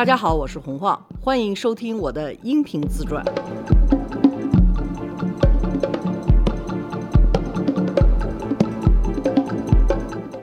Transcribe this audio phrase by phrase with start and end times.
[0.00, 3.22] 大家好，我是洪晃，欢迎收听我的音频自传。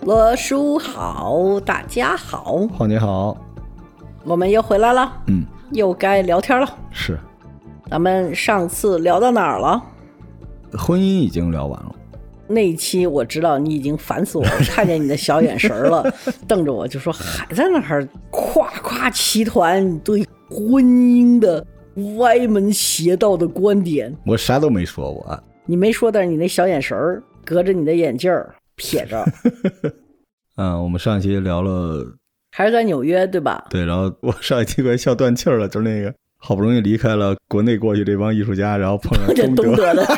[0.04, 3.36] 罗叔好，大家好，浩你好，
[4.26, 6.78] 我们又回来了，嗯，又该聊天了。
[6.92, 7.18] 是，
[7.90, 9.82] 咱们上次聊到哪儿了？
[10.78, 11.96] 婚姻已经聊完了。
[12.48, 16.04] 那一期我知道你已经烦死我了，看见你的小眼神了，
[16.48, 21.66] 瞪着我就说还在那儿夸夸其谈对婚姻的
[22.18, 24.16] 歪门邪道的观点。
[24.26, 29.26] 我啥都没说我，你没说，但是你那小眼神儿隔着你的眼镜儿撇着。
[30.56, 32.06] 嗯，我们上一期聊了，
[32.52, 33.66] 还是在纽约对吧？
[33.70, 40.06] 对，然后我上一期快笑断气儿了，就是那个好不容易离开了国内过去这帮艺术家，然后碰上东德的。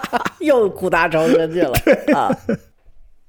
[0.40, 1.72] 又苦大仇深去了
[2.14, 2.30] 啊！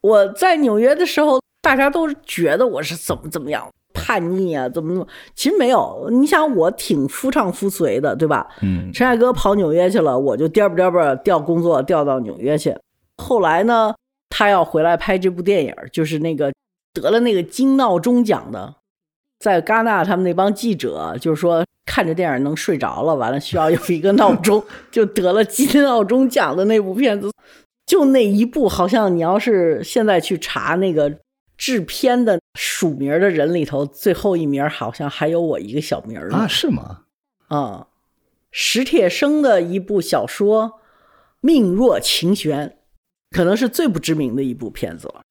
[0.01, 5.07] 我在纽约的时候，大家都觉得我是怎么怎么样叛逆啊，怎么怎么？
[5.35, 8.47] 其实没有，你想我挺夫唱妇随的，对吧？
[8.61, 12.75] 嗯，陈凯歌跑纽约去了，我就颠吧颠吧调工作调到纽约去。
[13.17, 13.93] 后来呢，
[14.29, 16.53] 他要回来拍这部电影，就是那个
[16.93, 18.75] 得了那个金闹钟奖的，
[19.39, 21.65] 在戛纳他们那帮记者就是说。
[21.87, 27.31] 看着电影能睡着了，完了需要有一个闹钟， 就得了金闹钟奖的那部片子，
[27.85, 31.19] 就那一部，好像你要是现在去查那个
[31.57, 36.45] 制片的署名的人里头，最后一名好像还有我一个小名啊？
[36.47, 37.03] 是吗？
[37.47, 37.87] 啊，
[38.51, 40.65] 史铁生的一部小说
[41.39, 42.69] 《命若琴弦》，
[43.35, 45.21] 可能是最不知名的一部片子了。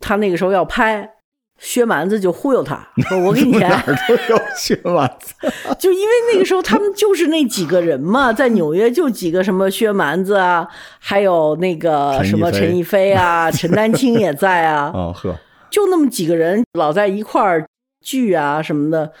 [0.00, 1.17] 他那个时候要拍。
[1.58, 5.34] 薛蛮子就忽悠他 说：“我给你钱。”哪儿都有薛蛮子，
[5.78, 10.66] 就因为那个时候他们就是那几个人嘛，在纽约就几个什么薛蛮子啊，
[11.00, 14.90] 还有那个什么陈逸飞啊， 陈丹青也在啊。
[14.94, 15.36] 哦呵，
[15.68, 17.66] 就那么几个人老在一块儿
[18.04, 19.12] 聚啊什么的。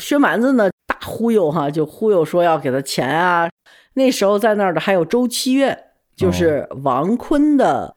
[0.00, 3.48] 薛蛮子呢大忽悠哈，就忽悠说要给他钱啊。
[3.94, 5.78] 那时候在那儿的还有周七月，
[6.16, 7.94] 就是王坤的。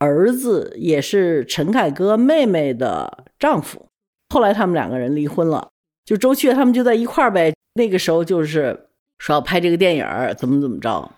[0.00, 3.86] 儿子也是陈凯歌妹妹的丈夫，
[4.30, 5.68] 后来他们两个人离婚了，
[6.04, 7.54] 就周雀他们就在一块儿呗。
[7.74, 8.88] 那个时候就是
[9.18, 10.04] 说要拍这个电影
[10.36, 11.12] 怎么怎么着，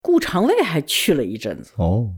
[0.00, 2.08] 顾长卫还去了一阵子哦。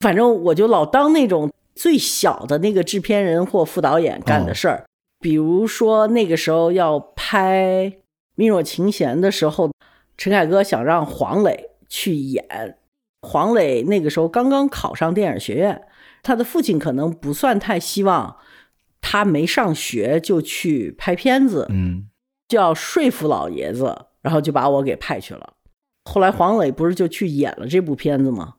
[0.00, 4.84] 反正我就老当那种最小的那个制片人或副导演干的事儿，
[5.20, 7.92] 比如说那个时候要拍
[8.34, 9.70] 《命若琴弦》的时候，
[10.16, 12.78] 陈凯歌想让黄磊去演。
[13.24, 15.82] 黄磊那个时候刚刚考上电影学院，
[16.22, 18.36] 他的父亲可能不算太希望
[19.00, 22.08] 他没上学就去拍片子，嗯，
[22.46, 25.54] 就要说服老爷子，然后就把我给派去了。
[26.04, 28.54] 后来黄磊不是就去演了这部片子吗？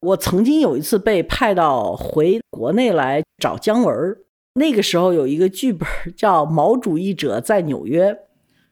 [0.00, 4.16] 我曾经有一次被派到回国内来找姜文，
[4.54, 8.12] 那个时候有一个剧本叫《毛主义者在纽约》，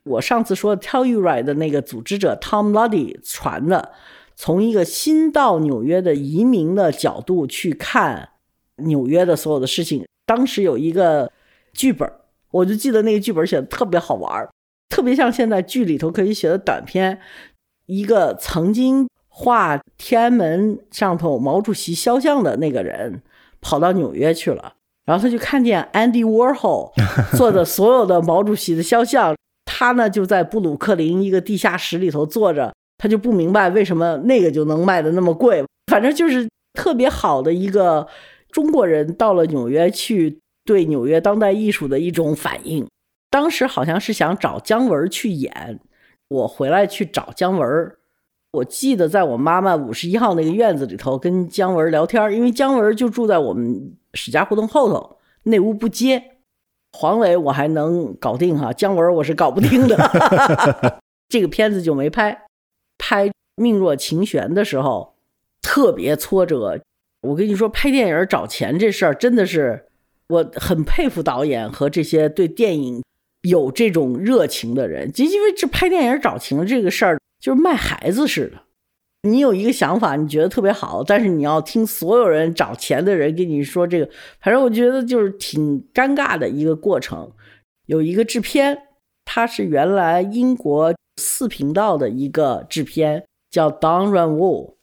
[0.05, 3.93] 我上次说 Tell You Right 的那个组织者 Tom Luddy 传的。
[4.41, 8.29] 从一个新到纽约的移民的角度去看
[8.77, 11.33] 纽约的所有的事情，当时有一个
[11.73, 12.09] 剧本，
[12.53, 14.49] 我就记得那个剧本写的特别好玩
[14.89, 17.19] 特别像现在剧里头可以写的短片。
[17.87, 23.21] 一个曾经画天安门上头毛主席肖像的那个人
[23.61, 24.75] 跑到纽约去了，
[25.07, 26.93] 然后他就看见 Andy Warhol
[27.37, 29.35] 做的所有的毛主席的肖像，
[29.65, 32.73] 他呢就在布鲁克林一个地下室里头坐着。
[32.99, 38.07] 他就不明白为什么那个就能卖的那么贵，反正就是特别好的一个
[38.51, 42.87] 中国人到了纽约去对纽约当代艺术的一种反应。
[43.31, 45.81] 当时好像是想找姜文去演，
[46.29, 47.93] 我回来去找姜文，
[48.53, 56.23] 我记得在我妈妈五十一号那个院子里头跟姜文聊天，因为姜文就住在我们史家胡同后头，那屋不接。
[56.93, 59.95] 黄磊我还能搞定哈，姜文我是搞不定的，
[61.29, 62.47] 这个片子就没拍。
[62.99, 65.15] 拍《命若琴弦》的时候，
[65.63, 66.81] 特别挫折。
[67.23, 69.87] 我跟你说，拍电影找钱这事儿，真的是
[70.29, 73.03] 我很佩服导演和这些对电影
[73.43, 75.11] 有这种热情的人。
[75.11, 78.63] 就因为这拍电影找钱这个事儿，就是卖孩子似的。
[79.29, 84.09] 你有一个想法，你觉得特别好，但是你要听所有人找钱的人跟你说这个，
[84.41, 87.33] 反正我觉得就是挺尴尬的一个过程。
[87.87, 88.79] 有一个制片，
[89.25, 90.95] 他是原来英国。
[91.19, 94.75] 四频道的一个制片叫 Don Ranwo，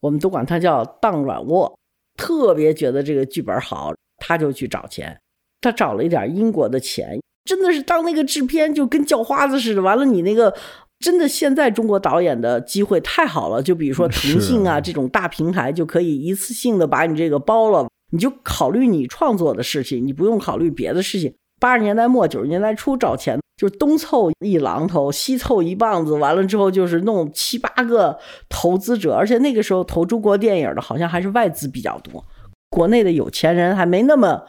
[0.00, 1.76] 我们都管他叫当软卧，
[2.16, 5.18] 特别觉得这个剧本好，他就去找钱。
[5.60, 9.82] 他找了一点英国的钱，真的是当那个制片就跟叫花子似的。
[9.82, 10.52] 完了，你那个
[10.98, 21.32] 真的现在中国导演的机会太好了，就比如说腾讯啊这种大平台就可以一次性的把你这个包了，你就考虑你创作的事情，你不用考虑别的事情。
[21.60, 28.18] 八十年代末九十年代初找钱，就东凑一榔头，西凑一棒子，完了之后就是弄七八个
[28.48, 32.24] 投资者，而且那个时候投中国电影的好像还是外资比较多，
[32.70, 34.42] 国内的有钱人还没那么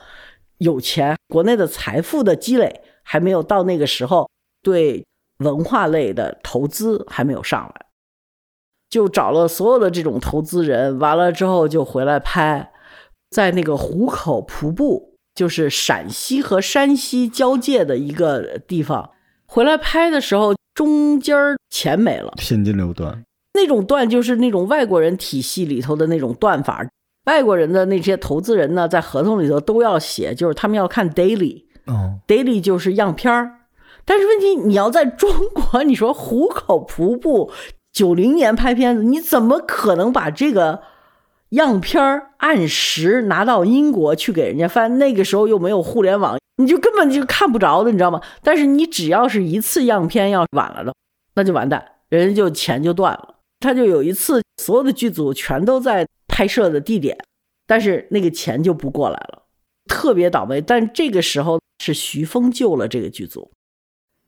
[0.57, 4.27] 有钱，国内的财富的积累还没有到那个时候，
[4.63, 5.05] 对
[5.43, 7.85] 文化类的投资还没有上来。
[8.89, 12.71] 就找了所有的这种投资人，完了之后就回来拍，
[13.29, 19.11] 在那个壶口瀑布，就是陕西和山西交界的一个地方。
[19.45, 21.35] 回来拍的时候，中间
[21.69, 23.23] 钱没了，现金流断。
[23.53, 26.87] 那种断就是那种外国人体系里头的那种断法。
[27.25, 33.59] 外国人的那些投资人呢，在合同里头都要写，就是他们要看 daily，哦，daily 就是样片儿。
[34.03, 37.51] 但是问题，你要在中国，你说壶口瀑布。
[37.93, 40.81] 九零年拍片子，你怎么可能把这个
[41.53, 42.01] 样片
[42.37, 44.97] 按时拿到英国去给人家翻？
[44.99, 48.21] 那个时候又没有互联网，你就根本就看不着的，你知道吗？
[48.41, 50.93] 但是你只要是一次样片要晚了的，
[51.35, 53.35] 那就完蛋，人家就钱就断了。
[53.59, 57.17] 他就有一次，所有的剧组全都在拍摄的地点，
[57.65, 59.43] 但是那个钱就不过来了，
[59.87, 60.61] 特别倒霉。
[60.61, 63.51] 但这个时候是徐峰救了这个剧组，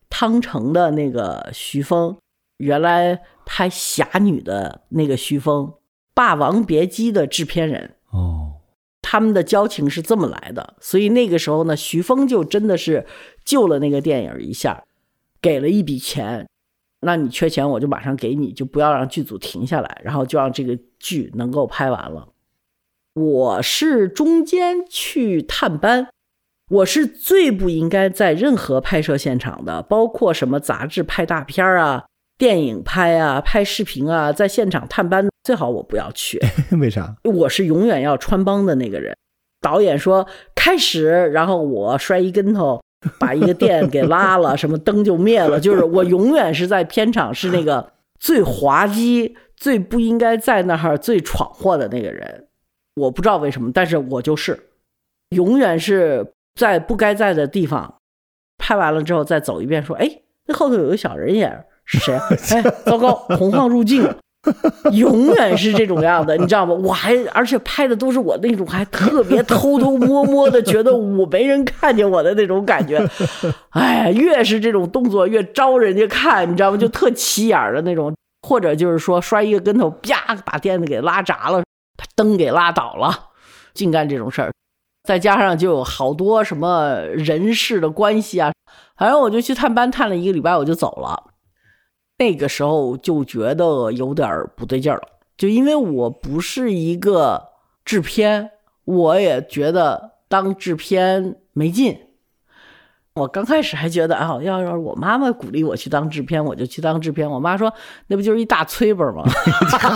[0.09, 2.17] 汤城的那个徐峰。
[2.57, 5.65] 原来拍《侠女》的那个徐峰，
[6.15, 8.53] 《霸王别姬》的制片人哦，
[9.01, 13.05] 他们的交情是这么来的，所以那个时候呢，徐峰就真的是
[13.43, 14.85] 救了那个电影一下，
[15.41, 16.47] 给了一笔钱，
[17.01, 22.29] 那你缺钱我就马上给你，就不要让剧组停下来，然后就让这个剧能够拍完了。
[23.13, 26.07] 我是中间去探班，
[26.69, 32.05] 我是最不应该在任何拍摄现场的，包括什么杂志拍大片啊。
[32.37, 36.41] 电影拍啊，拍视频啊，在现场探班最好我不要去。
[36.81, 37.15] 为啥？
[37.23, 39.15] 我是永远要穿帮的那个人。
[39.61, 42.81] 导演说开始，然后我摔一跟头，
[43.19, 45.59] 把一个电给拉了，什么灯就灭了。
[45.59, 52.47] 就是我永远是在片场是那个最滑稽、最不应该在那儿、最闯祸的那个人。
[52.95, 54.69] 我不知道为什么，但是我就是
[55.29, 57.95] 永远是在不该在的地方。
[58.57, 60.09] 拍完了之后再走一遍，说：“哎，
[60.47, 61.51] 那后头有个小人影。”
[61.87, 62.15] 是谁？
[62.49, 64.01] 哎，糟糕，洪晃入镜，
[64.93, 66.73] 永远是这种样的，你知道吗？
[66.73, 73.03] 我还而且拍的都是我那种还特别偷偷摸摸的，觉得我没人看见我的那种感觉。
[73.71, 76.77] 哎，越是这种动作越招人家看，你知道吗？
[76.77, 78.15] 就特起眼的那种，
[78.47, 81.59] 或者就是说摔一个跟头，啪，把垫子给拉砸了，
[81.97, 83.29] 把灯给拉倒了，
[83.73, 84.51] 净干这种事儿。
[85.03, 88.51] 再加上就有好多什么人事的关系啊，
[88.97, 91.34] 反正我就去探班，探了一个礼拜，我就走了。
[92.17, 95.03] 那个时候就觉得有点不对劲儿了，
[95.37, 97.49] 就因为我不是一个
[97.83, 98.51] 制片，
[98.85, 101.99] 我也觉得当制片没劲。
[103.15, 107.29] 我刚开始还觉得，啊，要是我妈妈鼓励我去当制片，我就去当制片。
[107.29, 107.73] 我妈说，
[108.07, 109.23] 那不就是一大催本吗？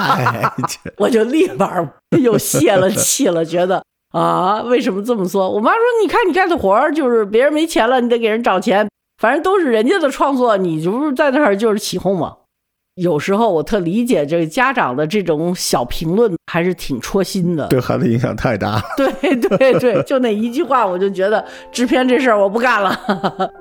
[0.98, 1.70] 我就立马
[2.22, 5.50] 又泄了气了，觉得啊，为什么这么说？
[5.50, 8.90] 我妈说，你看你干的活儿，就是别人没钱了，你得给人找钱。
[9.20, 12.38] 反正都是人家的创作，你就是在那儿就是起哄嘛。
[12.96, 17.68] 有时候我特理解这个家长的这种小评论，还是挺戳心的。
[17.68, 18.82] 对孩子影响太大。
[18.96, 22.98] 对对对，就那一句话，我就觉得制片这事儿我不干了。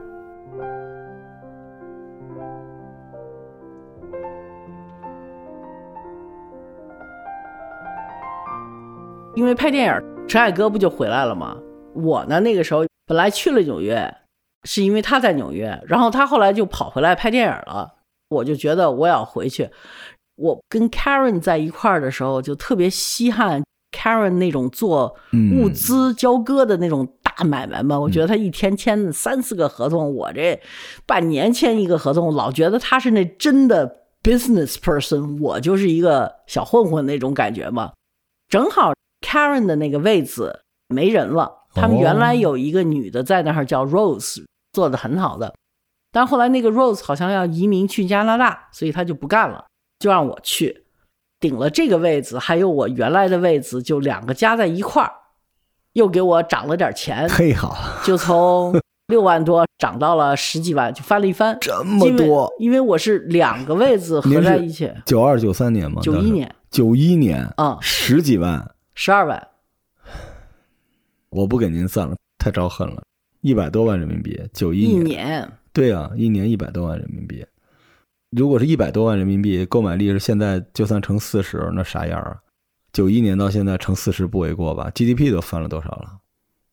[9.35, 9.93] 因为拍电影，
[10.29, 11.57] 陈凯歌不就回来了吗？
[11.95, 14.09] 我呢，那个时候本来去了纽约。
[14.65, 17.95] 是因为他在纽约，然后他后来就跑回来拍电影了。
[18.29, 19.71] 我就觉得我要回去。
[20.37, 25.17] 我跟 Karen 在一块儿的时候，就特别稀罕 Karen 那种做
[25.55, 27.99] 物资交割的那种大买卖嘛。
[27.99, 30.61] 我觉得他一天签三四个合同，我这
[31.07, 37.93] 半年签一个合同，老觉得他是那真的 business person，我就是一个小混混那种感觉嘛。
[38.49, 41.58] 正好 Karen 的那个位子没人了。
[41.75, 45.55] 他们原来有一个女的在那儿叫 Rose，做的很好的，
[46.11, 49.65] 但后来那个 Rose 好像要移民去加拿大，所以他就不干了，
[49.99, 50.85] 就让我去
[51.39, 55.13] 顶了这个位子，还有我原来的位子，就两个加在一块儿，
[55.93, 58.75] 又给我涨了点钱，嘿好，就从
[59.09, 66.03] 六万多涨到了十几万，就翻了一番，这么多，因为我是两个位子合在一起，九二九三年吗？
[66.03, 69.49] 九一年，九一年，啊，十几万，十二万。
[71.39, 73.01] 我不给您算了，太招恨了，
[73.43, 77.47] 一百多万人民币，九一年，对啊，一年一百多万人民币。
[78.31, 82.37] 如果是一百多万人民币，购买力是现在就算乘四十，那啥样啊？
[82.93, 86.19] 九一年到现在乘四十不为过吧？GDP 都翻了多少了？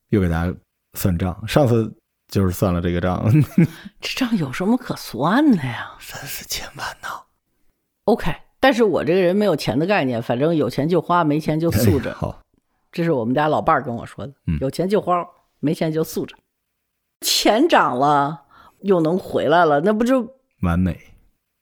[0.09, 0.51] 又给大家
[0.97, 1.47] 算账。
[1.47, 1.93] 上次
[2.27, 3.23] 就是算了这个账，
[4.01, 5.91] 这账有什么可算的呀？
[5.99, 7.07] 三四千万呢。
[8.05, 12.15] OK，但是我这个人没有钱的概念，反正有钱就花，没钱就素着。
[12.15, 12.41] 好，
[12.95, 15.27] 这是我们家老伴儿跟我说的嗯，有钱就花，
[15.59, 16.33] 没钱就素着。
[17.19, 18.45] 钱涨了
[18.79, 20.97] 又能回来了，那不就完美。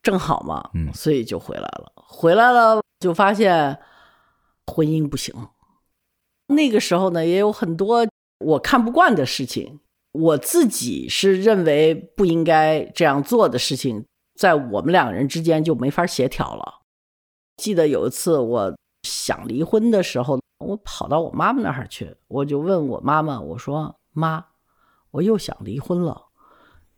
[0.04, 0.70] 正好嘛？
[0.76, 1.92] 嗯所以就回来了。
[1.96, 3.80] 回来了就发现
[4.68, 5.34] 婚姻不行。
[6.50, 8.06] 那个时候呢，也有很多
[8.38, 9.80] 我看不惯的事情，
[10.12, 14.06] 我自己是认为不应该这样做的事情，
[14.40, 16.82] 在我们两个人之间就没法协调了。
[17.58, 24.46] 记得有一次我想离婚的时候，我跑到我妈妈那儿去，我就问我妈妈，我说：“妈，
[25.12, 26.26] 我又想离婚了，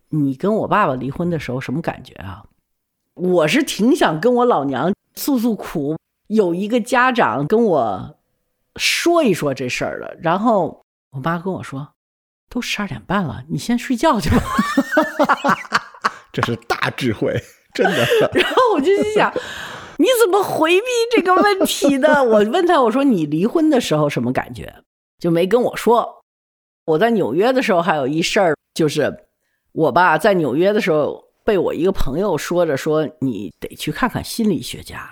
[0.10, 2.44] 你跟我爸爸离婚的时候什么感觉啊？”
[3.16, 5.98] 我是挺想跟我老娘诉诉苦，
[6.28, 8.18] 有一个家长跟我
[8.76, 10.18] 说一说这事儿的。
[10.22, 11.94] 然后我妈跟我说
[12.52, 14.42] ：“都十二点半了，你先睡觉去吧。
[16.34, 17.42] 这是大智慧，
[17.74, 18.06] 真的。
[18.36, 19.34] ”然后我就心想
[19.98, 24.74] ：“你怎么回避这个问题的？” 我问他：“我说你离婚的时候什么感觉？”
[25.20, 26.22] 就没跟我说。
[26.86, 29.26] 我在纽约的时候还有一事儿，就是
[29.72, 35.10] 我吧在纽约的时候被我一个朋友说着说：“你得去看看心理学家，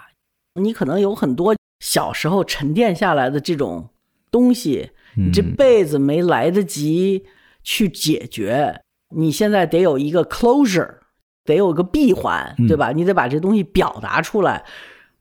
[0.53, 3.89] 你可能有很多小时候沉淀下来的这种
[4.29, 7.25] 东西，你这嗯辈子没来得及
[7.63, 8.81] 去解决，
[9.15, 10.97] 你现在得有一个 closure，
[11.45, 12.91] 得有个闭环，对吧？
[12.91, 14.63] 你得把这东西表达出来。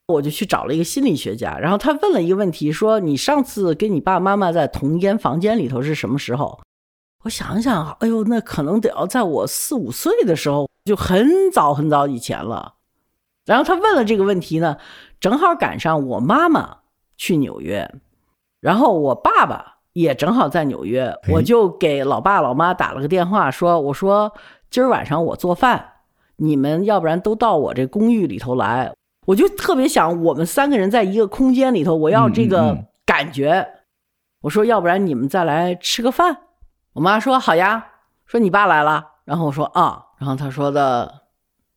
[0.08, 6.60] 我就去找了一个心理学家，然后他问了一个问题，说：“你上次跟你爸爸妈妈在同一间房间里头是什么时候？”
[7.24, 12.74] 我想想，哎呦，那可能得要在我四五岁的时候，就很早很早以前了。
[13.46, 14.76] 然后他问了这个问题呢，
[15.18, 16.78] 正好赶上我妈妈
[17.16, 17.90] 去纽约，
[18.60, 24.34] 然后我爸爸也正好在纽约，哎我就给老爸老妈打了个电话，说：“我说
[24.68, 25.91] 今儿晚上我做饭，
[26.42, 28.92] 你们要不然都到我这公寓里头来。”
[29.24, 33.66] 我就特别想我们三个人在一个空间里头，我要这个嗯感觉。
[34.42, 36.36] 我说：“要不然你们再来吃个饭。”
[36.94, 37.86] 我妈说：“好呀。”
[38.26, 41.22] 说你爸来了，然后我说：“啊。”然后他说的，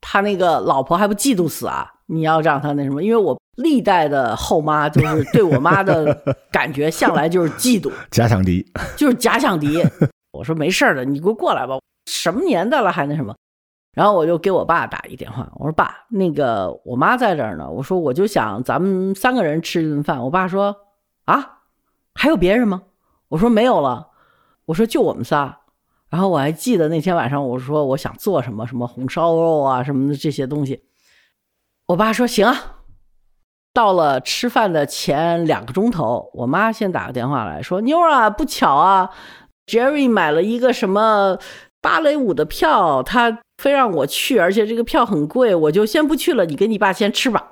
[0.02, 1.92] 他那个老婆还不嫉妒死啊？
[2.08, 3.04] 你要让他那什么？
[3.04, 8.66] 因为我历代的后妈就是对我妈的感觉向来就是嫉妒， 假想敌，
[8.98, 9.84] 就是假想敌。
[10.34, 11.76] 我说没事儿的，你给我过来吧，
[12.08, 13.36] 什么年代了还那什么？
[13.96, 20.22] 然后我就给我爸打一电话，我说爸，那个我妈在这儿呢，我说我就想咱们三个人吃一顿饭。
[20.22, 20.76] 我爸说
[21.26, 21.62] 啊，
[22.14, 22.84] 还有别人吗？
[23.30, 24.10] 我说没有了，
[24.66, 25.62] 我说就我们仨。
[26.10, 30.84] 然后我还记得那天晚上，我说我想做什么什么红烧肉啊什么的这些东西。
[31.88, 32.56] 我爸说行啊。
[33.74, 39.10] 到了吃饭的前两个钟头，我妈先打个电话来说：“妞啊，不巧啊
[39.68, 41.38] ，Jerry 买了一个什么
[41.82, 47.52] 芭蕾舞的票，他非让我去，而且这个票很贵，我就先不去了，你跟你爸先吃吧。”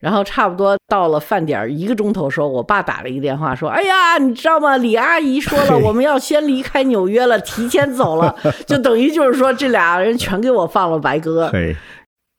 [0.00, 4.78] 然后差不多到了饭点儿一个钟头时候，我爸打了一个电话说：“哎呀，你知道吗？
[4.78, 8.34] 李阿姨说了，我们要先离开纽约了，提前走了，
[8.66, 11.76] 就等于就是说这俩人全给我放了白鸽。”嘿，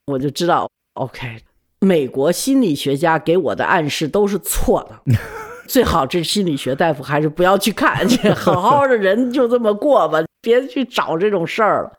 [0.08, 1.38] 我就知道，OK，
[1.82, 5.14] 美国心理学家给我的暗示都是错的。
[5.70, 11.92] 最好这心理学大夫还是不要去看去， 好好的人就这么过吧，别去找这种事儿了。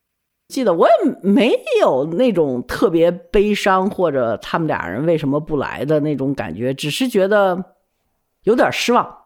[0.53, 0.93] 记得我也
[1.23, 7.65] 没有那种特别悲伤或者他们俩人为什么不来的那种感觉，只是觉得
[8.43, 9.17] 有点失望。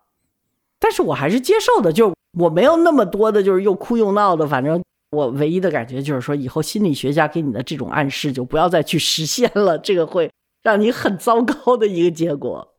[0.78, 4.46] 但是我还是接受的，就是我没有那么多的，就是又哭又闹的。
[4.46, 4.80] 反正
[5.10, 10.30] 我唯一的感觉就是说，以后心理学家给你的这种暗示就不要再去实现了，这个会
[10.62, 12.74] 让你很糟糕的一个结果。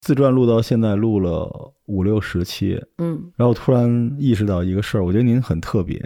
[0.00, 6.00] 自传录到现在录了五六十期，嗯然后突然意识到一个事儿，我觉得您很特别，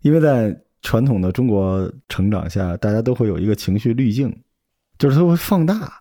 [0.00, 4.34] 因为在传统的中国成长下，大家都会有一个情绪滤镜，
[4.98, 5.92] 就是它会放大，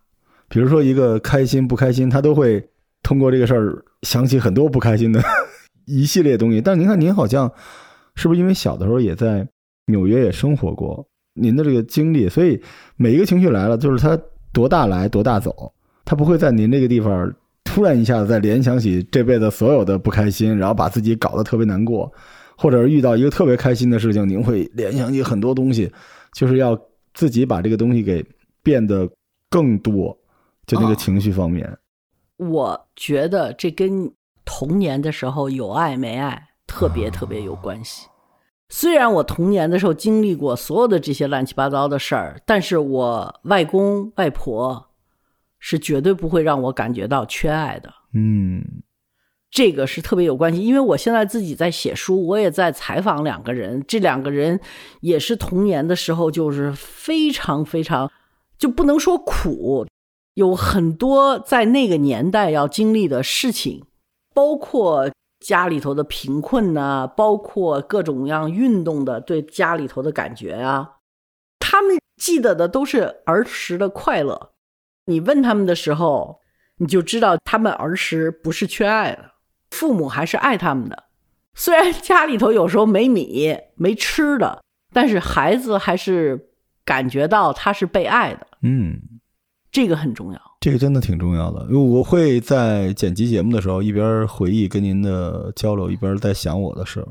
[0.49, 2.67] 比如说一个开心不开心，他都会
[3.03, 5.21] 通过这个事儿想起很多不开心的
[5.85, 6.59] 一系列东西。
[6.59, 7.51] 但您看，您好像
[8.15, 9.47] 是不是因为小的时候也在
[9.85, 12.61] 纽约也生活过，您的这个经历，所以
[12.97, 14.19] 每一个情绪来了，就是它
[14.51, 15.71] 多大来多大走，
[16.03, 17.33] 它不会在您这个地方
[17.63, 22.11] 突然一下子再联想起这辈子所有的不开心，然后把自己搞得特别难过，
[22.61, 25.91] 或者是遇到一个特别开心的事情，您会联想起很多东西，
[26.31, 26.79] 就是要
[27.11, 28.23] 自己把这个东西给
[28.61, 29.09] 变得
[29.49, 30.15] 更多，
[30.67, 31.75] 就那个哦情绪方面。
[32.37, 34.13] 我觉得这跟
[34.45, 38.07] 童年的时候有爱没爱特别特别有关系。
[38.69, 44.91] 虽然我童年的时候经历过所有的这些乱七八糟的事儿，但是我外公外婆
[45.59, 47.91] 是绝对不会让我感觉到缺爱的。
[48.13, 48.63] 嗯
[49.51, 54.57] 这个是特别有关系，因为我现在自己在写书，我也在采访两个人，这两个人
[55.01, 58.09] 也是童年的时候就是非常非常，
[58.57, 59.85] 就不能说苦，
[60.35, 63.83] 有很多在那个年代要经历的事情，
[64.33, 70.97] 包括家里头的贫困呐，包括各种各样运动的对家里头的感觉啊，
[71.59, 74.51] 他们记得的都是儿时的快乐。
[75.07, 76.39] 你问他们的时候，
[76.77, 79.30] 你就知道他们儿时不是缺爱的。
[79.71, 81.05] 父母还是爱他们的，
[81.55, 84.61] 虽然家里头有时候没米没吃的，
[84.93, 86.49] 但是孩子还是
[86.85, 88.45] 感觉到他是被爱的。
[88.61, 89.01] 嗯，
[89.71, 91.65] 这个很重要，这个真的挺重要的。
[91.69, 97.07] 因为我会在剪辑节目的时候，一边回忆跟您的交流，一边在想我的事儿，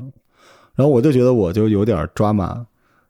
[0.75, 2.67] 然后我就觉得我就有点抓马。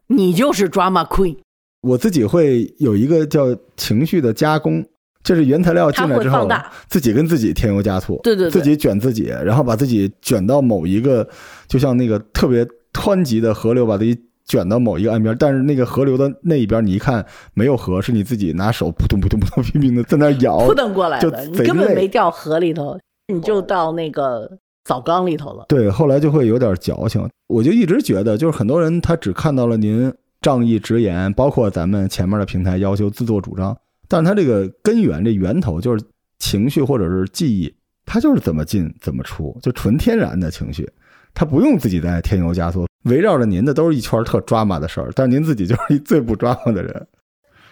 [0.08, 1.38] 你就是 drama queen，
[1.81, 4.86] 我自己会有一个叫情绪的加工。
[5.31, 6.45] 就是原材料进来之后，
[6.89, 11.25] 自己跟自己添油加醋，对对对，自己卷自己，然后把自己卷到某一个，
[11.69, 15.33] 就像那个特别湍急的河流，把自己卷到某一个岸边。
[15.39, 23.00] 但是那个河流的那一边，你一看没有河，是你自己拿手扑通扑通扑通 拼命的在那摇，扑腾过来的，你根本没掉河里头，
[23.33, 24.51] 你就到那个
[24.83, 25.63] 澡缸里头了。
[25.69, 27.25] 对，后来就会有点矫情。
[27.47, 33.77] 我就一直觉得，就是很多人他只看到了您仗义直言，包括咱们前面的平台要求自作主张。
[34.11, 36.03] 但它这个根源，这源头就是
[36.37, 37.73] 情绪或者是记忆，
[38.05, 40.85] 它就是怎么进怎么出，就纯天然的情绪，
[41.33, 42.85] 它不用自己再添油加醋。
[43.05, 47.07] 围绕着您的都是一圈特抓马的事儿，但是您自己就是一最不抓马的人。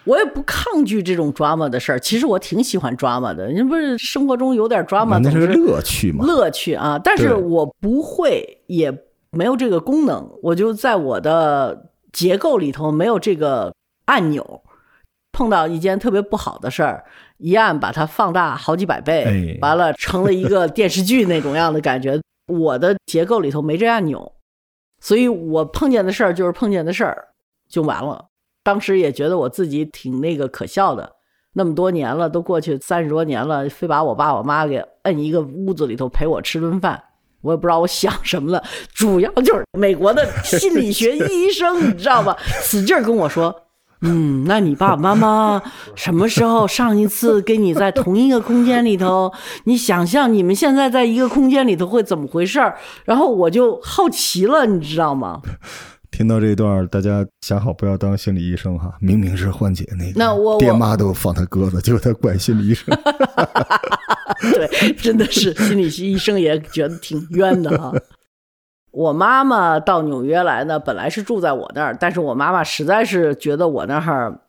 [0.05, 3.49] 我也不抗拒这种抓马的事儿，其实我挺喜欢抓马的。
[3.49, 6.25] 您不是生活中有点抓马，那是乐趣嘛？
[6.25, 6.97] 乐趣啊！
[7.03, 8.89] 但是我不会，也
[9.31, 13.73] 没有这个功能，我就在我的结构里头没有这个
[14.05, 14.63] 按钮。
[15.31, 17.03] 碰到一件特别不好的事儿，
[17.37, 22.19] 一按把它放大好几百倍，完了成了一个电视剧那种样的感觉。
[22.47, 24.33] 我的结构里头没这按钮，
[24.99, 27.27] 所以我碰见的事儿就是碰见的事儿，
[27.69, 28.25] 就完了。
[28.63, 31.13] 当时也觉得我自己挺那个可笑的，
[31.53, 37.01] 那么多年了，都过去三十多年了，非把我爸我妈给摁一个屋子里头陪我吃顿饭，
[37.41, 38.63] 我也不知道我想什么了。
[38.93, 43.68] 主要就是美国的心理学医生，你知道吧，使劲跟我说。
[44.01, 45.61] 嗯，那你爸爸妈妈
[45.95, 49.31] 什么时候上一次跟你在同一个空间里头？
[49.65, 52.77] 你想象你们现在在一个空间里头会怎么回事儿？
[53.05, 55.41] 然后我就好奇了，你知道吗？
[56.11, 58.91] 听到这一段，大家想好不要当心理医生哈。
[58.99, 62.97] 明明是幻姐那个，那我爹妈都放他鸽子，结果他怪心理医生。
[64.53, 67.93] 对，真的是心理医生也觉得挺冤的哈。
[68.91, 74.39] 我妈妈到纽约来呢，本来是住在我那儿，但是我妈妈实在是觉得我那儿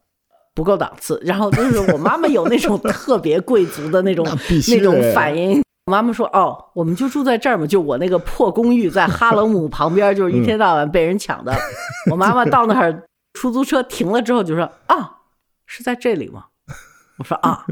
[0.55, 4.27] 不够档次，然后就是我妈妈有那种 特别贵族的那种
[4.69, 5.63] 那种反应。
[5.87, 11.53] 我妈妈说：“哦，我们就住在这儿嘛，就我那个破公寓在哈 勒姆旁边，就是一天到晚被人抢的。
[12.11, 13.03] ”我妈妈到那儿，
[13.35, 15.19] 出租车停了之后就说：“啊，
[15.67, 16.47] 是在这里吗？”
[17.19, 17.67] 我说：“啊。”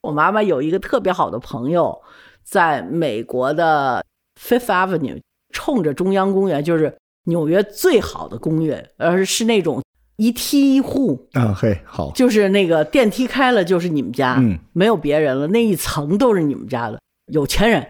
[0.00, 2.00] 我妈妈有一个特别好的朋友，
[2.44, 4.04] 在美国的
[4.40, 5.20] Fifth Avenue。
[5.58, 9.82] 冲着中央公园，就是纽约最好的公寓，而是那种
[10.16, 17.00] 一梯一户啊，嘿，好，就是那个电梯开了就是你们家，嗯，没有别人了，那一层都是你们家的
[17.32, 17.84] 有钱人。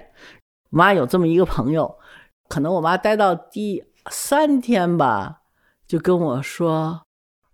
[0.71, 1.95] 我妈有这么一个朋友，
[2.49, 5.41] 可能我妈待到第三天吧，
[5.87, 7.03] 就跟我说，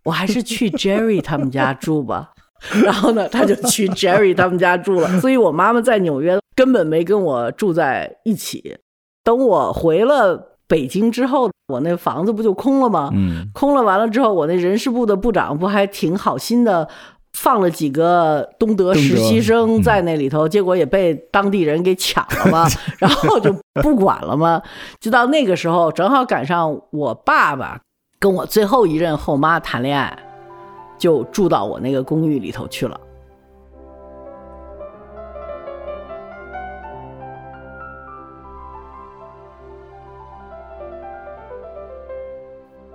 [0.05, 2.31] 我还是去 Jerry 他们家住吧。
[2.85, 5.21] 然后呢，他就去 Jerry 他们家住了。
[5.21, 8.77] 所以我妈妈在纽约根本没跟我住在一起。
[9.25, 13.11] 等我回了北京之后，我那房子不就空了吗？
[13.15, 16.87] 嗯，空了完了之后，我那人事部的部长不还挺好心的，
[17.33, 24.63] 放了几个东德实习生在那里头，结果也被当地人给抢了嘛， 然后就不管了嘛。
[25.01, 27.81] 就到那个时候，正好赶上我爸爸
[28.19, 30.17] 跟我最后一任后妈谈恋爱，
[30.99, 33.01] 就住到我那个公寓里头去了。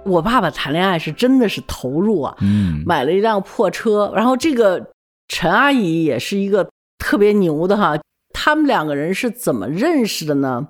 [0.05, 4.91] 我爸爸谈恋爱是真的是投入啊，嗯，买了一辆破车，然后这个
[5.27, 7.99] 陈阿姨也是一个特别牛的哈，
[8.33, 10.69] 他们两个人是怎么认识的呢？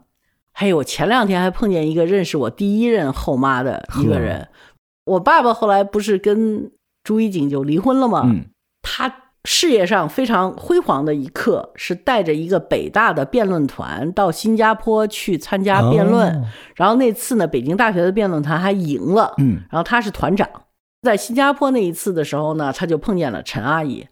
[0.51, 4.49] 还有前两天还碰见一个认识我第一任后妈的一个人，
[5.05, 6.71] 我爸爸后来不是跟
[7.03, 8.23] 朱一景就离婚了吗？
[8.25, 8.45] 嗯，
[8.81, 9.28] 他。
[9.45, 16.45] 事业上非常辉煌的一刻，是带着一个北大的辩论团到新加坡去参加辩论。
[16.75, 19.33] 然后那次呢，北京大学的辩论团还赢了。
[19.37, 20.47] 嗯，然后他是团长，
[21.01, 24.07] 在新加坡那一次的时候呢，他就碰见了陈阿姨。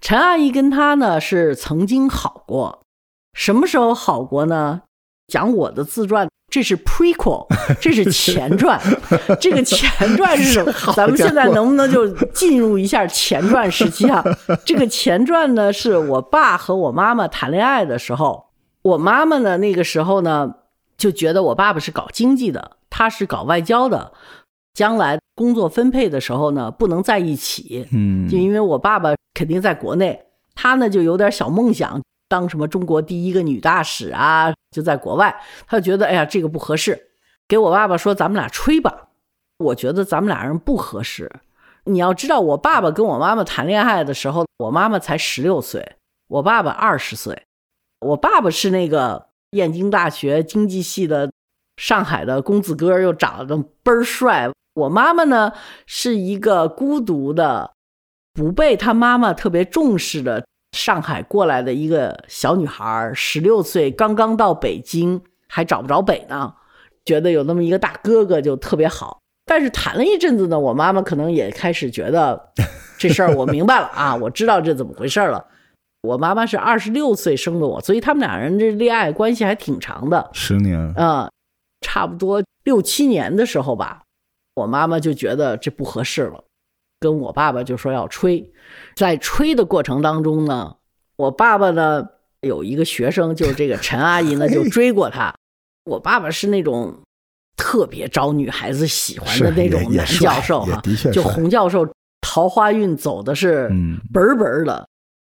[0.00, 2.82] 陈阿姨跟他呢是曾经好过，
[3.32, 4.82] 什么时候好过呢？
[5.26, 7.46] 讲我的自传，这是 prequel，
[7.78, 8.80] 这是前传。
[9.38, 10.72] 这个前传是什么？
[10.96, 14.24] 咱们现在能不能就进入一下前传时期啊？
[14.64, 18.46] 这个前传呢，是我爸和我妈妈谈恋爱的时候，
[18.82, 20.54] 我妈妈呢那个时候呢
[20.96, 24.12] 就觉得我爸爸是搞经济的，他是搞外交的，
[24.72, 27.86] 将来工作分配的时候呢不能在一起。
[27.92, 30.18] 嗯，就因为我爸爸肯定在国内，
[30.54, 32.00] 他呢就有点小梦想。
[32.28, 34.52] 当什么中国第一个女大使啊？
[34.70, 35.34] 就在国外，
[35.66, 37.10] 他就觉得哎呀，这个不合适，
[37.48, 39.08] 给我爸爸说咱们俩吹吧。
[39.58, 41.30] 我觉得咱们俩人不合适。
[41.84, 45.96] 你要知道，我爸爸跟我妈妈谈恋爱的时候，我妈妈才十六岁，
[46.28, 47.44] 我爸爸二十岁。
[48.00, 51.32] 我爸爸是那个燕京大学经济系的，
[51.76, 54.50] 上海的公子哥，又长得倍儿帅。
[54.74, 55.52] 我妈妈呢，
[55.86, 57.72] 是一个孤独的，
[58.34, 60.46] 不被他妈妈特别重视的。
[60.72, 66.54] 上海过来的一个小女孩，十六岁，刚刚到北京，还找不着北呢，
[67.04, 69.18] 觉得有那么一个大哥哥就特别好。
[69.46, 72.52] 但是谈了一阵子呢，我妈妈可能也开始觉得
[72.98, 75.46] 这事儿我明白了啊， 我知道这怎么回事了。
[76.02, 81.28] 我妈妈是二十六岁生的我，所以他们俩人这恋爱关系还挺长的，十年嗯，
[81.80, 84.02] 差不多六七年的时候吧，
[84.54, 86.44] 我妈妈就觉得这不合适了。
[87.00, 88.50] 跟我爸爸就说要吹，
[88.96, 90.76] 在吹的过程当中呢，
[91.16, 92.08] 我爸爸呢
[92.40, 95.32] 有一个学生，就是这个陈阿姨呢就追过他。
[95.84, 96.98] 我爸爸是那种
[97.56, 100.82] 特别招女孩子喜欢的那种男教授哈，
[101.12, 101.86] 就洪教授
[102.20, 103.70] 桃花运走的是
[104.12, 104.86] 本本的。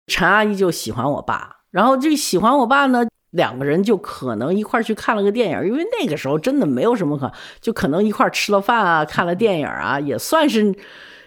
[0.07, 10.75] 陈阿姨就喜欢我爸，然后这喜欢我爸呢，两个人就可能一块去看了个电影，因为那个时候真的没有什么可，就可能一块吃了饭啊，看了电影啊，也算是。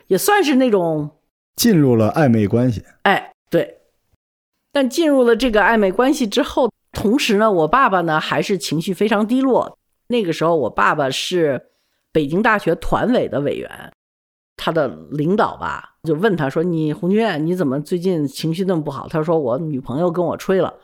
[0.08, 1.08] 也算是那种
[1.56, 3.78] 进入了暧昧关系，哎，对。
[4.72, 9.78] 但进入了这个暧昧关系之后，同时呢，我爸爸呢还是情绪非常低落。
[10.08, 11.70] 那个时候，我爸爸是
[12.12, 13.92] 北京大学团委的委员，
[14.56, 20.74] 他的领导吧就问他说：“你红军，你怎么最近情绪那么不好？”他说：“我女朋友跟我吹了。”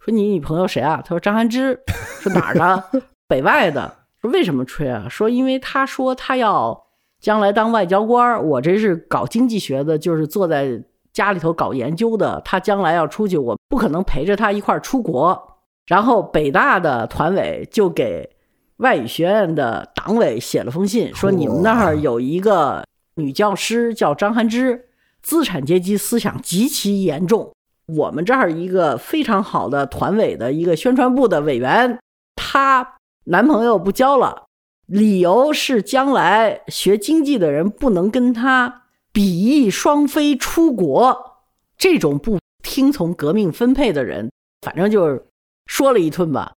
[0.00, 1.78] 说：“你女朋友谁啊？”他说：“张涵之。”
[2.20, 3.02] 说：“哪儿的？
[3.28, 6.86] 北外的。”说：“为什么吹啊？”说：“因为他说他要。”
[7.20, 12.40] 将来当外交官我这是搞经济学的，就是坐在家里头搞研究的。
[12.44, 15.58] 他将来要出去，我不可能陪着他一块儿出国。
[15.86, 18.30] 然后北大的团委就给
[18.78, 22.84] 外语学院的党委写了封信，说你们那儿有一个
[23.16, 24.86] 女教师叫张涵之，
[25.20, 27.52] 资产阶级思想极其严重。
[27.86, 31.98] 我们这儿一个非常好的团委的一个宣传部的委员，
[32.36, 34.44] 她男朋友不交了。
[34.90, 41.44] 理由是将来学经济的人不能跟他比翼双飞出国，
[41.78, 45.24] 这种不听从革命分配的人，反正就是
[45.66, 46.54] 说了一顿吧。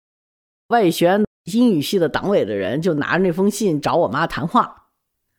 [0.69, 4.87] 外语学院英语系的党委的人就拿着那封信找我妈谈话，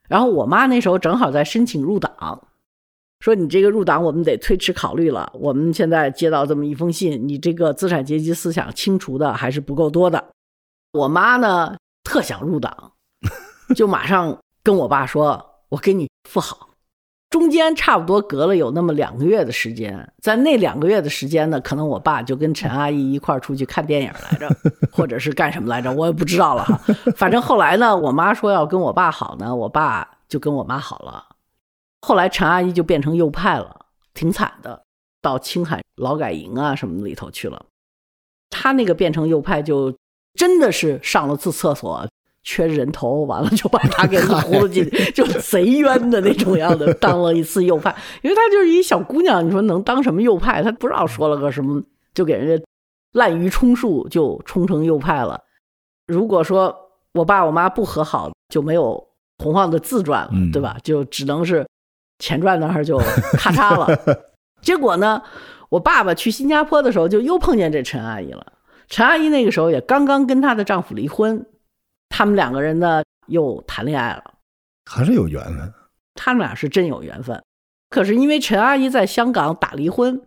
[0.08, 2.48] 然后我妈那时候正好在申请入党，
[3.22, 5.34] 说你这个入党我们得推迟考虑了。
[5.34, 10.24] 我们现在接到这么一封信，你这个资产阶级思想清除的还是不够多的。
[10.92, 11.76] 我妈呢？
[12.04, 12.92] 特想入党，
[13.76, 16.70] 就马上跟我爸说：“我给你付好。”
[17.30, 24.48] 中间差不多隔了有那么两个月的时间，在那两个月的时间呢，可能我爸就跟陈阿姨一块出去看电影来着，
[24.94, 26.80] 或者是干什么来着，我也不知道了哈。
[27.16, 31.26] 反正后来呢，我妈说要跟我爸好呢，我爸就跟我妈好了。
[32.02, 34.84] 后来陈阿姨就变成右派了，挺惨的，
[35.20, 37.66] 到青海劳改营啊什么里头去了。
[38.52, 39.92] 她那个变成右派就。
[40.36, 42.08] 真的是上了次厕所
[42.44, 47.96] 缺人头，完了就把他给糊了进去， 就贼冤的那种样子，当了一次右派。
[48.22, 50.62] 因为他就是一小姑娘，你说能当什么右派？
[50.62, 51.82] 他不知道说了个什么，
[52.14, 52.66] 就给人家
[53.14, 55.40] 滥竽充数，就充成右派了。
[56.08, 56.76] 如果说
[57.14, 60.78] 我爸我妈不和好，就没有洪晃的自传了，对吧？
[60.84, 61.66] 就只能是
[62.20, 62.98] 前传那儿就
[63.38, 63.98] 咔嚓了。
[64.62, 65.22] 结果呢，
[65.70, 68.53] 我爸爸去新加坡的时候，就又碰见这陈阿姨了。
[68.94, 71.44] 陈阿姨那个时候也刚刚跟她的丈夫离婚，
[72.10, 74.36] 他们两个人呢又谈恋爱了，
[74.86, 75.74] 还是有缘分。
[76.14, 77.44] 他们俩是真有缘分，
[77.90, 80.22] 可是因为陈阿姨在香港打离婚，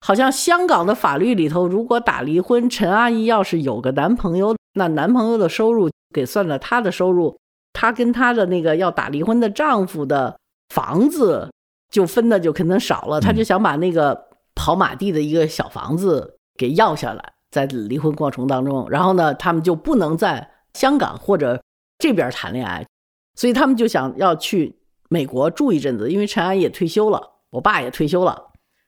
[0.00, 7.38] 好像香港的法律里头，如果打离婚，陈阿姨要是有个男朋友，那男朋友的收入给算在她的收入，
[7.72, 10.36] 她跟她的那个要打离婚的丈夫的
[10.74, 11.48] 房子
[11.88, 14.26] 就分的就可能少了，她就想把那个
[14.56, 17.34] 跑马地的一个小房子给要下来。
[17.50, 21.60] 在离婚过程当中，然后呢，他们就不能在香港或者
[21.98, 22.86] 这边谈恋爱，
[23.34, 26.10] 所以他们就想要去美国住一阵子。
[26.10, 28.40] 因为陈安也退休了，我爸也退休了，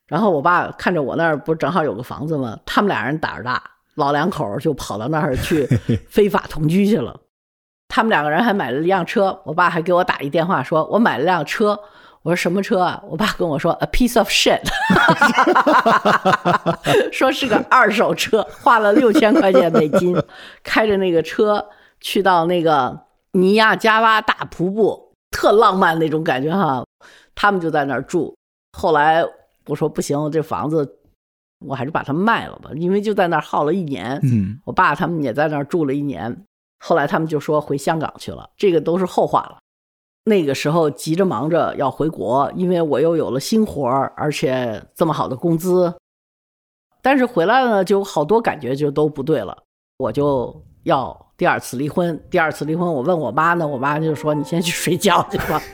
[0.06, 2.58] 然后我爸看着我那儿不是正好有个房子吗？
[2.66, 3.62] 他们俩人胆儿大，
[3.94, 5.66] 老两口就跑到那儿去
[6.08, 7.18] 非法同居去了。
[7.88, 11.80] 他们两个人还买了一辆车，我爸还给我打一电话说：“我买了辆车。”
[12.22, 14.60] 我说：“什么车啊？”我爸跟我说：“A piece of shit。
[17.10, 20.14] ”说是个二手车，花了六千块钱美金，
[20.62, 21.66] 开着那个车
[22.00, 26.84] 去到那个尼亚加拉大瀑布，特浪漫那种感觉哈。
[27.34, 28.36] 他们就在那儿住。
[28.76, 29.24] 后来
[29.66, 30.98] 我说不行，这房子
[31.64, 34.20] 我还是把它卖了吧，因为就在那儿耗了一年。
[34.22, 36.44] 嗯，我爸他们也在那儿住了一年。
[36.82, 39.56] 后来他们就说回香港去了，这个都是后话了。
[40.30, 45.92] 那个时候急着忙着要回国，因为我又有了新活儿，而且这么好的工资。
[47.02, 49.58] 但是回来了呢，就好多感觉就都不对了，
[49.98, 52.16] 我就要第二次离婚。
[52.30, 55.60] 第二次离婚，我问我妈呢，我妈就说：“你先去睡觉去吧。”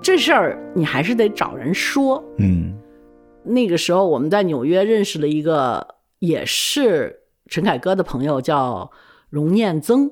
[0.00, 2.22] 这事儿你还是得找人说。
[2.38, 2.72] 嗯，
[3.46, 8.90] 那个时候我们在纽约认识了一个也是陈凯歌的朋友，叫
[9.30, 10.10] 荣念曾。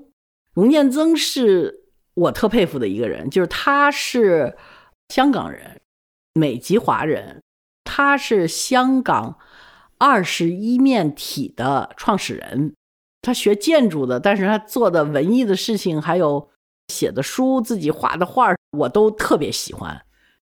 [0.53, 4.57] 荣念曾是我特佩服的一个人，就是他是
[5.09, 5.81] 香港人，
[6.33, 7.43] 美籍华人，
[7.85, 9.39] 他是香港
[9.99, 12.75] 二十一面体的创始人。
[13.21, 16.51] 他学建筑的，但是他做的文艺的事情还有。
[16.93, 20.05] 写的书，自己画的画，我都特别喜欢。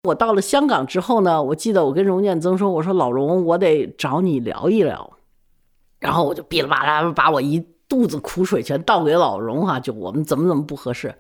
[0.05, 5.17] 我到了香港之后呢，我记得我跟荣建增说：“我说老荣，我得找你聊一聊。”
[5.99, 11.13] 然后我就噼里啪啦把我一肚子苦水全倒给老荣哈，就我们怎么怎么不合适。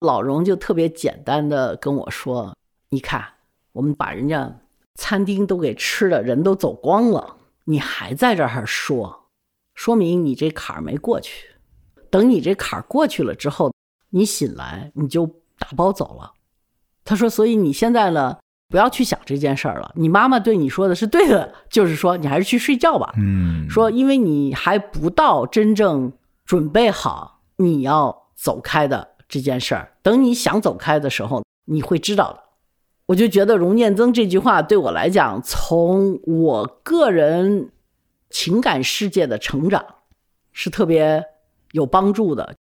[0.00, 2.54] 老荣就特别简单的跟我说
[2.90, 3.24] ：“你看，
[3.72, 4.52] 我们把人家
[4.96, 9.26] 餐厅都给吃的，人都走光了，你还在这儿说，
[9.74, 11.46] 说明你这坎儿没过去。
[12.10, 13.72] 等你这坎儿过去了之后。”
[14.14, 15.26] 你醒来，你就
[15.58, 16.30] 打包走了。
[17.04, 18.38] 他说：“所以你现在呢，
[18.68, 19.92] 不要去想这件事儿了。
[19.96, 23.12] 你妈妈对你说的是对的，就是说你还是去睡觉吧。
[23.16, 26.12] 嗯，说因为你还不到真正
[26.44, 29.92] 准备好你要走开的这件事儿。
[30.02, 32.40] 等你想走开的时候，你会知道的。
[33.06, 37.70] 我就觉得荣念增这句话对我来讲，从我个人
[38.30, 39.84] 情感世界的成长
[40.52, 41.24] 是特别
[41.72, 42.54] 有帮助的。”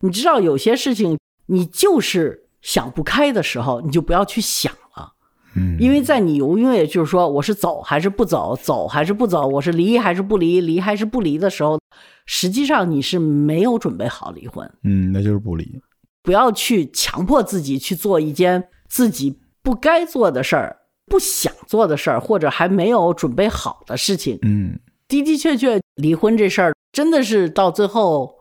[0.00, 5.12] 你知道有些事情，你就是想不开的时候，你就不要去想了。
[5.54, 11.78] 嗯，因为在你犹豫，就是说我是走还是不走，走还是不走，我是离还是不离，离还是不离的时候，
[12.26, 14.68] 实际上你是没有准备好离婚。
[14.82, 15.80] 嗯，那就是不离。
[16.22, 24.38] 不要去强迫自己去做一件自己不该做的事儿、不想做的事儿，或者还没有准备好的事情。
[24.40, 28.36] 嗯，的的确确，离婚这事儿真的是到最后，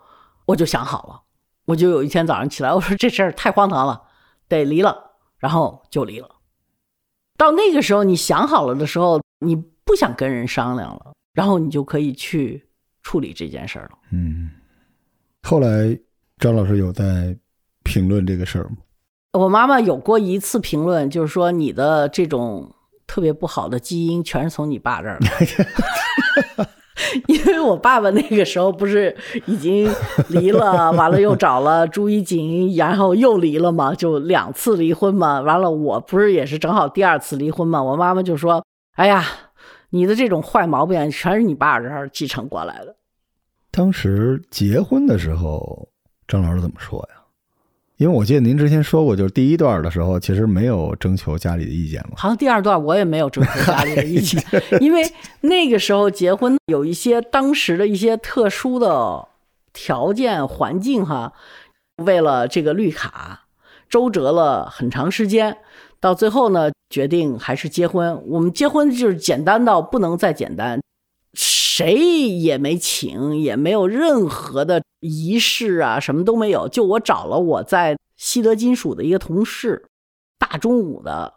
[0.46, 1.20] 我就想好了。
[1.66, 4.02] 我就有一天早上起来，我说这事儿太荒唐了，
[4.48, 6.30] 得离了，然后就离了。
[7.38, 12.68] 到那个时候，你想好了的时候，你不想跟人商量了，然后你就可以去
[13.02, 13.98] 处理这件事儿了。
[14.12, 14.52] 嗯。
[15.42, 16.00] 后来
[16.38, 17.38] 张老师有在
[17.84, 18.78] 评论这个事儿吗？
[19.34, 22.72] 我妈妈有过一次评论，就是说你的这种
[23.08, 26.68] 特别不好的基因全是从你爸这儿来。
[27.28, 29.90] 因为我爸爸那个时候不是已经
[30.30, 35.42] 离了， 完了又找了朱一锦，然后又离了嘛，就两次离婚嘛。
[35.42, 37.82] 完了，我不是也是正好第二次离婚嘛。
[37.82, 38.64] 我妈妈就说
[38.96, 39.26] ：“哎呀，
[39.90, 42.96] 你的这种坏毛病全是你爸这儿继承过来的。”
[43.72, 45.88] 当时结婚的时候，
[46.28, 47.23] 张老师怎么说呀？
[47.98, 52.16] 因为我记得您之前说过，就是第一段的时候，其实没有征求家里的意见嘛。
[52.18, 54.44] 好像第二段我也没有征求家里的意见，
[54.82, 55.02] 因为
[55.42, 59.28] 那个时候结婚有一些当时的一些特殊的
[59.72, 61.34] 条件环境哈。
[62.04, 63.42] 为了这个绿卡，
[63.88, 65.58] 周折了很长时间，
[66.00, 68.20] 到最后呢，决定还是结婚。
[68.28, 70.82] 我们结婚就是简单到不能再简单，
[71.76, 74.84] 谁也没请，也没有任何的。
[75.00, 79.84] 仪式啊，什么都没有，就我找了我在西德金属的一个同事，
[80.38, 81.34] 大中午的，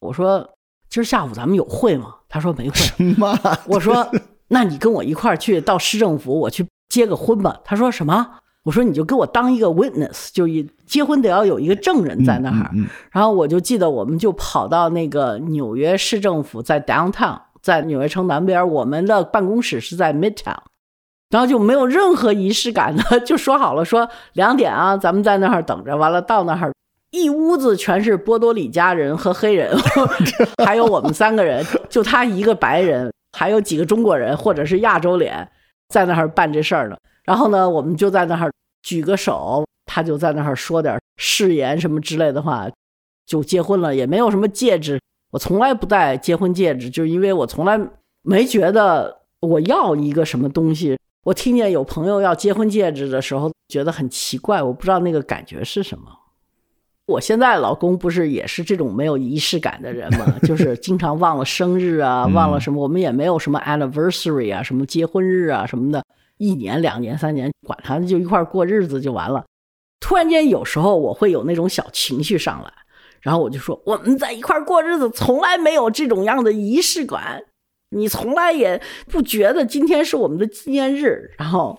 [0.00, 0.50] 我说
[0.90, 2.16] 今儿下午咱们有会吗？
[2.28, 2.74] 他说没会。
[2.74, 3.38] 什么？
[3.68, 4.10] 我说
[4.48, 7.60] 那你跟我一块儿去到市政府，我去结个婚吧。
[7.64, 8.40] 他说什么？
[8.64, 12.70] 我说你就给我当一个 witness，就一结婚得要有一个证人在那儿。
[13.10, 20.56] 然后我就记得我们就跑到那个纽约市政府，在 downtown，在纽约城南边，我们的办公室是在 midtown。
[21.28, 25.94] 然后就没有任何仪式感的，就说好了，说两点啊，咱们在那儿等着。
[25.94, 26.72] 完了到那儿，
[27.10, 29.76] 一屋子全是波多里加人和黑人，
[30.64, 35.46] 还有我们三个人，就他一个白人，还有几个中国人或者是亚洲脸，
[35.90, 36.96] 在那儿办这事儿呢。
[37.24, 38.50] 然后呢，我们就在那儿
[38.82, 42.66] 举个手，他就在那儿说点誓言什么之类的话。
[43.26, 44.98] 就结婚了，也没有什么戒指，
[45.30, 47.78] 我从来不戴结婚戒指，就是因为我从来
[48.22, 50.98] 没觉得我要一个什么东西。
[51.24, 56.04] 我听见有朋友要结婚戒指的时候，觉得很奇怪，我不知道那个感觉是什么。
[57.06, 60.26] 我现在老公不是也是这种没有仪式感的人吗？
[60.44, 66.02] 就是经常忘了生日啊，忘了什么，我们也没有什么 anniversary 啊，什么结婚日啊什么的，
[66.38, 69.44] 一年、两年、三年，管他，就一块过日子就完了。
[70.00, 72.72] 突然间，有时候我会有那种小情绪上来，
[73.20, 77.42] 然后我就说：“我们在一块过日子，从来没有这种样的仪式感，
[77.90, 81.78] 你从来也不觉得今天是我们的纪念日。”然后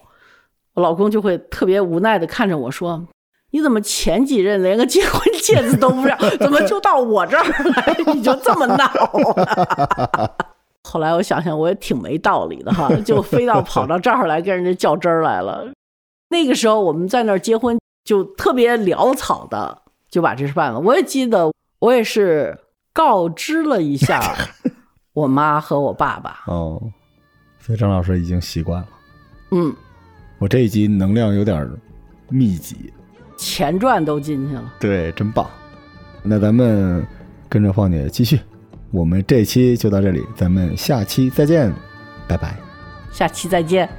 [0.74, 3.08] 我老公就会特别无奈的看着我说。
[3.52, 8.86] 你怎么前几任连个结婚戒指都不让，怎么就到我这儿来你就这么闹？
[10.88, 15.68] 后来我想想，我也挺没道理的哈，就非要跑到这儿来跟人家较真儿来了。
[16.30, 20.80] 那个时候我们在那儿结婚，就特别潦草的就把这事办了。
[20.80, 22.58] 我也记得，我也是
[22.94, 24.22] 告知了一下
[25.14, 26.44] 我妈和我爸爸。
[26.48, 26.82] 哦，
[27.60, 28.88] 所以张老师已经习惯了。
[29.52, 29.76] 嗯，
[30.38, 31.70] 我这一集能量有点
[32.30, 32.94] 密集。
[33.38, 35.50] 前传都进去了，对，真棒。
[36.22, 37.06] 那咱们
[37.48, 38.40] 跟着放姐继续，
[38.92, 41.74] 我们这期就到这里，咱们下期再见，
[42.28, 42.58] 拜拜。
[43.12, 43.90] 下期再见。